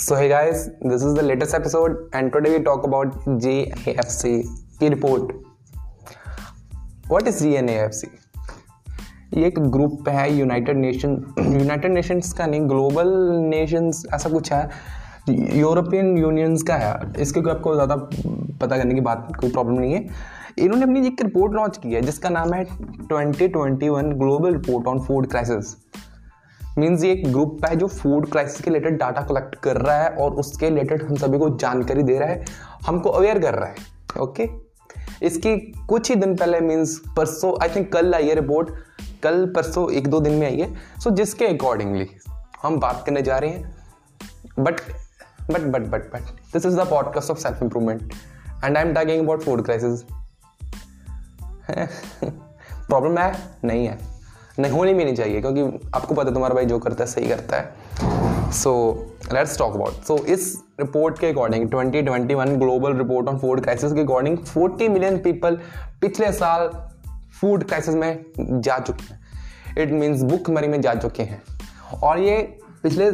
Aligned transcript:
So 0.00 0.14
hey 0.14 0.28
guys, 0.28 0.70
this 0.80 1.02
is 1.02 1.14
the 1.14 1.22
latest 1.22 1.54
episode 1.54 2.08
and 2.12 2.32
today 2.32 2.50
we 2.56 2.62
talk 2.66 2.84
about 2.88 3.14
JAFC 3.44 4.28
की 4.80 4.88
report 4.88 5.32
what 7.08 7.28
is 7.28 7.42
JNAFC 7.44 8.04
ये 9.38 9.46
एक 9.46 9.58
group 9.76 10.08
है 10.08 10.28
United 10.34 10.76
nation 10.76 11.16
United 11.38 11.92
Nations 11.92 12.32
का 12.32 12.46
नहीं 12.46 12.68
global 12.68 13.08
Nations 13.48 14.04
ऐसा 14.14 14.30
कुछ 14.30 14.52
है। 14.52 14.68
यूरोपियन 15.58 16.16
यूनियंस 16.18 16.62
का 16.68 16.74
है। 16.74 17.12
इसके 17.22 17.40
कोई 17.40 17.52
आपको 17.52 17.74
ज़्यादा 17.74 17.96
पता 18.60 18.76
करने 18.76 18.94
की 18.94 19.00
बात 19.10 19.28
कोई 19.40 19.50
प्रॉब्लम 19.50 19.80
नहीं 19.80 19.94
है। 19.94 20.06
इन्होंने 20.58 20.82
अपनी 20.82 21.06
एक 21.06 21.22
रिपोर्ट 21.22 21.54
लॉन्च 21.54 21.76
की 21.76 21.92
है 21.94 22.00
जिसका 22.02 22.28
नाम 22.38 22.54
है 22.54 22.64
2021 23.12 24.14
global 24.22 24.54
report 24.54 24.86
on 24.86 25.00
food 25.06 25.28
crisis 25.30 25.76
means 26.78 27.04
ये 27.04 27.12
एक 27.12 27.32
ग्रुप 27.32 27.64
है 27.64 27.76
जो 27.76 27.86
फ़ूड 27.86 28.30
क्राइसिस 28.30 28.60
के 28.60 28.70
रिलेटेड 28.70 28.98
डाटा 28.98 29.20
कलेक्ट 29.20 29.54
कर 29.54 29.76
रहा 29.76 29.96
है 29.96 30.10
और 30.10 30.30
उसके 30.30 30.68
रिलेटेड 30.68 31.02
हम 31.02 31.14
सभी 31.14 31.38
को 31.38 31.50
जानकारी 31.50 32.02
दे 32.02 32.18
रहा 32.18 32.28
है 32.28 32.44
हमको 32.86 33.10
अवेयर 33.10 33.38
कर 33.38 33.54
रहा 33.54 33.68
है 33.68 33.74
ओके 34.20 34.48
इसकी 35.22 35.56
कुछ 35.58 36.08
ही 36.08 36.14
दिन 36.14 36.36
पहले 36.36 36.60
मीन्स 36.60 37.02
परसों 37.16 37.58
आई 37.62 37.76
थिंक 37.76 37.92
कल 37.92 38.14
आई 38.14 38.28
है 38.28 38.34
रिपोर्ट 38.34 38.70
कल 39.22 39.46
परसों 39.46 39.92
एक 39.92 40.08
दो 40.08 40.20
दिन 40.20 40.32
में 40.32 40.46
आई 40.46 40.60
है। 40.60 40.74
सो 40.74 41.10
so, 41.10 41.16
जिसके 41.16 41.46
अकॉर्डिंगली 41.46 42.08
हम 42.62 42.80
बात 42.80 43.02
करने 43.06 43.22
जा 43.22 43.38
रहे 43.38 43.50
हैं 43.50 43.74
but 44.58 44.74
but 45.50 45.60
but 45.60 45.82
but 45.82 46.12
but 46.12 46.20
this 46.52 46.66
is 46.66 46.76
the 46.76 46.80
podcast 46.80 47.30
of 47.30 47.38
self 47.38 47.62
improvement 47.62 48.12
and 48.64 48.76
I 48.76 48.84
am 48.84 48.92
talking 48.92 49.24
about 49.24 49.42
food 49.42 49.64
crisis 49.64 50.02
problem 52.88 53.18
है? 53.18 53.40
नहीं 53.64 53.86
है। 53.86 54.17
नहीं, 54.58 54.72
होनी 54.72 54.94
भी 54.94 55.04
नहीं 55.04 55.14
चाहिए, 55.14 55.40
क्योंकि 55.40 55.90
आपको 55.94 56.14
पता 56.14 56.28
है 56.28 56.34
तुम्हारा 56.34 56.54
भाई 56.54 56.64
जो 56.64 56.78
करता 56.78 57.04
है, 57.04 57.10
सही 57.10 57.28
करता 57.28 57.56
है। 57.56 58.52
So 58.52 58.72
let's 59.32 59.58
talk 59.58 59.74
about 59.74 59.92
so 59.92 60.16
इस 60.18 60.62
रिपोर्ट 60.80 61.18
के 61.18 61.26
according 61.26 61.68
2021 61.68 62.56
global 62.58 62.96
report 62.96 63.28
on 63.28 63.38
food 63.38 63.60
crisis 63.60 63.92
के 63.92 64.00
अकॉर्डिंग 64.00 64.38
40 64.38 64.88
मिलियन 64.88 65.18
पीपल 65.18 65.58
पिछले 66.00 66.32
साल 66.32 66.70
फ़ूड 67.40 67.64
क्राइसिस 67.64 67.94
में 67.94 68.24
जा 68.40 68.78
चुके 68.78 69.14
हैं। 69.14 69.20
इट 69.78 69.90
मीन्स 69.90 70.22
बुक 70.22 70.50
मरी 70.50 70.68
में 70.68 70.80
जा 70.80 70.94
चुके 70.94 71.22
हैं। 71.22 71.42
और 72.02 72.18
ये 72.18 72.58
पिछले 72.82 73.10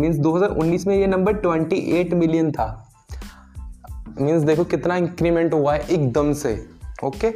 मीन्स 0.00 0.16
2019 0.16 0.86
में 0.86 0.96
ये 0.96 1.06
नंबर 1.06 1.32
28 1.32 2.12
मिलियन 2.12 2.52
था। 2.52 2.92
मीन्स 4.20 4.42
देखो 4.42 4.64
कितना 4.64 4.96
इंक्रीमेंट 4.96 5.54
हुआ 5.54 5.74
है 5.74 5.86
एकदम 5.90 6.32
से 6.32 6.66
ओके 7.04 7.34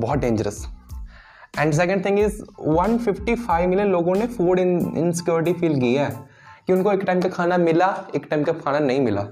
बहुत 0.00 0.18
dangerous 0.18 0.66
and 1.58 1.72
second 1.72 2.04
thing 2.04 2.18
is 2.18 2.42
155 2.68 3.66
million 3.66 3.88
लोगों 3.88 4.14
ने 4.14 4.26
फ़ूड 4.26 4.58
इन 4.58 4.94
इनसिक्योरिटी 4.96 5.52
फील 5.52 5.80
की 5.80 5.94
है 5.94 6.10
कि 6.66 6.72
उनको 6.72 6.92
एक 6.92 7.00
टाइम 7.00 7.20
का 7.20 7.28
खाना 7.28 7.56
मिला, 7.58 7.86
एक 8.16 8.26
टाइम 8.30 8.44
का 8.44 8.52
खाना 8.52 8.78
नहीं 8.78 9.00
मिला। 9.00 9.26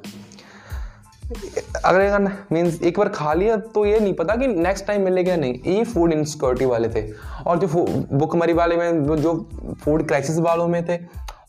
अगर 1.84 2.20
मीन्स 2.52 2.82
एक 2.82 2.98
बार 2.98 3.08
खा 3.08 3.32
लिया 3.34 3.56
तो 3.56 3.84
ये 3.86 4.00
नहीं 4.00 4.14
पता 4.14 4.36
कि 4.36 4.46
नेक्स्ट 4.46 4.86
टाइम 4.86 5.02
मिलेगा 5.02 5.36
नहीं। 5.36 5.54
ये 5.66 5.84
फ़ूड 5.84 6.12
इनसिक्योरिटी 6.12 6.64
वाले 6.64 6.88
थे। 6.88 7.12
और 7.46 7.58
जो 7.58 7.66
भुखमरी 8.12 8.52
वाले 8.52 8.76
में, 8.76 9.16
जो 9.16 9.34
फ़ूड 9.84 10.06
क्राइसिस 10.06 10.38
वालों 10.38 10.68
में 10.68 10.84
थे, 10.88 10.98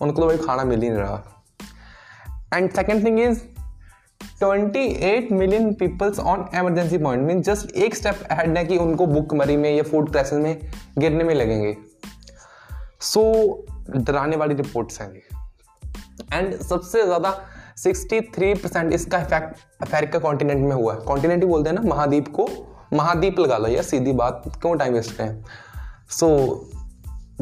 उनको 0.01 0.21
तो 0.21 0.27
भाई 0.27 0.37
खाना 0.37 0.63
मिल 0.63 0.81
ही 0.81 0.89
नहीं 0.89 0.99
रहा। 0.99 1.43
And 2.53 2.69
second 2.71 3.05
thing 3.05 3.19
is 3.19 3.41
28 4.43 5.31
million 5.31 5.73
peoples 5.73 6.19
on 6.19 6.45
emergency 6.55 6.97
point 6.97 7.23
mean 7.23 7.41
just 7.41 7.71
एक 7.75 7.95
स्टेप 7.95 8.19
अहेड 8.31 8.57
है 8.57 8.65
कि 8.65 8.77
उनको 8.77 9.05
बुक 9.07 9.33
मरी 9.33 9.57
में 9.57 9.69
या 9.75 9.83
फ़ूड 9.83 10.11
क्राइसिस 10.11 10.39
में 10.39 10.69
गिरने 10.97 11.23
में 11.23 11.33
लगेंगे। 11.35 11.75
सो 13.01 13.21
so, 13.21 14.03
डराने 14.05 14.35
वाली 14.35 14.55
रिपोर्ट्स 14.55 15.01
हैं 15.01 15.13
एंड 16.33 16.55
सबसे 16.55 17.03
ज़्यादा 17.03 17.31
63 17.77 18.53
परसेंट 18.63 18.93
इसका 18.93 19.19
इफ़ेक्ट 19.19 19.57
अमेरिका 19.87 20.19
कॉन्टिनेंट 20.19 20.65
में 20.65 20.75
हुआ 20.75 20.93
है। 20.93 20.99
कॉन्टिनेंट 20.99 21.43
ही 21.43 21.49
बोलते 21.49 21.69
हैं 21.69 21.75
ना 21.75 21.89
महाद्वीप 21.89 22.27
को। 22.27 22.47
महाद्वीप 22.93 23.39
लगा 23.39 23.57
लो 23.57 23.67
यार 23.67 23.83
सीधी 23.83 24.13
बात 24.13 24.43
क्यों 24.61 24.75
टाइम 24.77 24.93
वेस्ट 24.93 25.15
करें? 25.15 25.43
So 26.09 26.29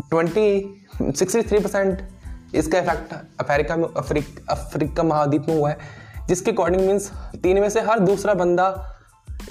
twenty 0.10 0.84
sixty 1.02 1.42
three 1.42 1.60
percent 1.60 2.08
इसका 2.56 2.80
इफ़ेक्ट 2.80 3.14
अमेरिका 3.42 3.76
में 3.76 3.88
अफ्रीक 3.88 4.46
अफ्रीका 4.50 5.04
महाद्वीप 5.04 5.46
में 5.50 5.56
हुआ 5.56 5.70
है। 5.70 6.05
जिसके 6.28 6.52
अकॉर्डिंग 6.52 6.86
मीन्स 6.88 7.12
तीन 7.44 7.60
में 7.62 7.70
से 7.70 7.82
हर 7.82 8.00
दूसरा 8.00 8.34
बंदा 8.34 8.68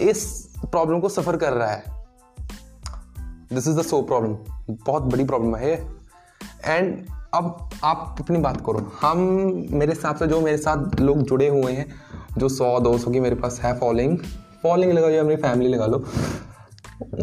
इस 0.01 0.25
प्रॉब्लम 0.65 1.01
को 1.01 1.09
सफ़र 1.09 1.37
कर 1.37 1.53
रहा 1.53 1.71
है। 1.71 1.83
This 3.53 3.69
is 3.69 3.79
the 3.79 3.83
so 3.83 4.01
problem 4.03 4.37
बहुत 4.87 5.03
बड़ी 5.03 5.25
प्रॉब्लम 5.25 5.57
है 5.57 5.75
एंड 6.65 7.07
अब 7.35 7.71
आप 7.85 8.17
अपनी 8.21 8.39
बात 8.39 8.61
करो। 8.67 8.91
हम 9.01 9.19
मेरे 9.71 9.93
हिसाब 9.93 10.17
से 10.17 10.27
जो 10.27 10.41
मेरे 10.41 10.57
साथ 10.57 11.01
लोग 11.01 11.23
जुड़े 11.23 11.49
हुए 11.49 11.73
हैं, 11.73 11.87
जो 12.39 12.49
सौ, 12.49 12.79
दो 12.81 12.97
सौ 12.99 13.11
की 13.11 13.21
मेरे 13.21 13.37
पास 13.37 13.61
है 13.61 13.79
फॉलोइंग 13.79 14.19
फॉलोइंग 14.63 14.93
लगा 14.93 15.09
या 15.09 15.23
मेरी 15.23 15.43
फैमिली 15.43 15.71
लगा 15.71 15.87
लो, 15.87 16.05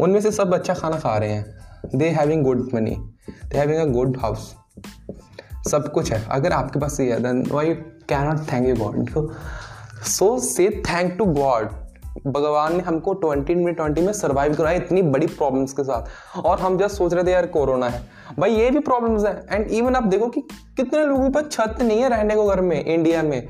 उनमें 0.00 0.20
से 0.20 0.30
सब 0.32 0.54
अच्छा 0.54 0.74
खाना 0.74 0.98
खा 0.98 1.16
रहे 1.18 1.32
हैं। 1.32 1.98
They 1.98 2.08
having 2.10 2.42
good 2.44 2.68
money 2.74 2.96
they 3.26 3.58
having 3.58 3.80
a 3.80 3.84
good 3.92 4.16
house 4.16 4.54
सब 5.70 5.92
कुछ 5.92 6.12
है। 6.12 6.26
अगर 6.30 6.52
आपके 6.52 6.78
पास 6.78 7.00
ये 7.00 7.12
है 7.12 7.20
then 7.20 7.46
why 7.52 7.74
can 8.08 8.24
not 8.24 8.38
thank 8.52 8.68
you 8.68 8.76
God 8.76 9.32
so 10.02 10.38
say 10.38 10.82
thank 10.86 11.18
to 11.18 11.24
God 11.24 11.70
भगवान 12.26 12.76
ने 12.76 12.82
हमको 12.82 13.14
ट्वेंटी 13.14 13.54
में 13.54 13.74
ट्वेंटी 13.74 14.00
में 14.00 14.12
सर्वाइव 14.12 14.54
कराया 14.54 14.76
इतनी 14.76 15.02
बड़ी 15.02 15.26
प्रॉब्लम्स 15.26 15.72
के 15.72 15.84
साथ। 15.84 16.36
और 16.38 16.60
हम 16.60 16.78
जस्ट 16.78 16.96
सोच 16.96 17.14
रहे 17.14 17.24
थे, 17.24 17.30
यार 17.30 17.46
कोरोना 17.46 17.88
है। 17.88 18.08
भाई, 18.38 18.50
ये 18.50 18.70
भी 18.70 18.78
प्रॉब्लम्स 18.78 19.24
है। 19.24 19.46
एंड 19.50 19.68
इवन 19.68 19.96
आप 19.96 20.02
देखो 20.02 20.26
कि 20.26 20.40
कितने 20.76 21.06
लोगों 21.06 21.30
पर 21.30 21.42
छत 21.42 21.76
नहीं 21.82 22.02
है 22.02 22.08
रहने 22.08 22.34
को 22.34 22.46
घर 22.48 22.60
में 22.60 22.84
इंडिया 22.84 23.22
में। 23.22 23.48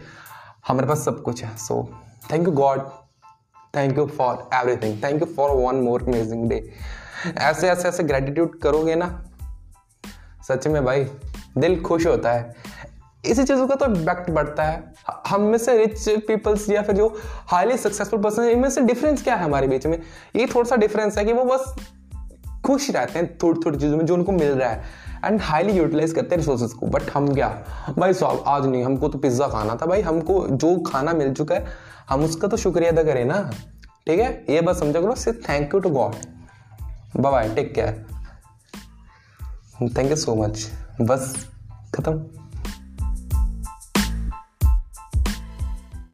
हमारे 0.68 0.88
पास 0.88 0.98
सब 0.98 1.22
कुछ 1.22 1.44
है। 1.44 1.56
So 1.56 1.88
thank 2.32 2.46
you 2.46 2.52
God 2.52 2.80
thank 3.76 3.98
you 3.98 4.06
for 4.06 4.48
everything 4.54 5.02
thank 5.04 5.20
you 5.20 5.34
for 5.34 5.50
one 5.50 5.74
more 5.74 6.02
amazing 6.02 6.48
day 6.48 6.70
ऐसे 7.38 7.68
ऐसे 7.68 7.88
ऐसे 7.88 8.02
ग्रेटिट्यूड 8.02 8.58
करोगे 8.58 8.94
ना? 8.94 9.24
सच 10.48 10.66
में 10.66 10.84
भाई 10.84 11.04
दिल 11.58 11.80
खुश 11.82 12.06
होता 12.06 12.32
है। 12.32 12.54
इसी 13.24 13.42
चीज़ों 13.44 13.66
का 13.66 13.74
तो 13.74 13.86
इम्पैक्ट 13.86 14.30
बढ़ता 14.30 14.62
है। 14.62 14.82
हम 15.28 15.42
में 15.42 15.58
से 15.58 15.76
रिच 15.76 16.08
पीपल्स 16.26 16.68
या 16.70 16.82
फिर 16.82 16.96
जो 16.96 17.06
हाईली 17.48 17.76
सक्सेसफुल 17.76 18.20
पर्सन 18.20 18.42
इनमें 18.42 18.68
से 18.70 18.80
डिफरेंस 18.80 19.22
क्या 19.22 19.34
है 19.34 19.44
हमारे 19.44 19.68
बीच 19.68 19.86
में? 19.86 19.98
ये 20.36 20.46
थोड़ा 20.46 20.68
सा 20.68 20.76
डिफरेंस 20.76 21.18
है 21.18 21.24
कि 21.24 21.32
वो 21.32 21.44
बस 21.44 21.74
खुश 22.66 22.90
रहते 22.90 23.18
हैं 23.18 23.36
थोड़ी 23.42 23.60
थोड़ी 23.66 23.78
चीज़ों 23.78 23.96
में 23.96 24.04
जो 24.06 24.14
उनको 24.14 24.32
मिल 24.32 24.52
रहा 24.52 24.68
है 24.68 25.10
एंड 25.24 25.40
हाईली 25.40 25.72
यूटिलाइज 25.72 26.12
करते 26.12 26.28
हैं 26.28 26.36
रिसोर्सेज 26.36 26.72
को। 26.72 26.86
बट 26.86 27.10
हम 27.10 27.32
क्या? 27.34 27.48
भाई 27.98 28.12
सॉल्व 28.12 28.44
आज 28.46 28.66
नहीं, 28.66 28.84
हमको 28.84 29.08
तो 29.08 29.18
पिज़्ज़ा 29.18 29.48
खाना 29.48 29.76
था। 29.76 29.86
भाई, 29.86 30.00
हमको 30.00 30.46
जो 30.48 30.76
खाना 30.82 31.12
मिल 31.12 31.32
चुका 31.34 31.54
है, 31.54 31.66
हम 32.10 32.24
उसका 32.24 32.48
तो 32.48 32.56
शुक्रिया 32.56 32.90
अदा 32.90 33.02
करें 33.02 33.24
ना। 33.24 33.38
ठीक 34.06 34.20
है? 34.20 34.30
ये 34.50 34.60
बस 34.60 34.80
समझा 34.80 35.00
करो, 35.00 35.14
सिर्फ़ 35.14 35.38
thank 35.48 35.74
you 35.74 35.80
to 35.80 35.90
God 35.90 36.14
bye 37.16 37.48
take 37.54 37.74
care 37.74 38.04
thank 39.88 40.10
you 40.10 40.16
so 40.16 40.34
much 40.34 40.68
बस 41.00 41.34
खत्म। 41.94 42.24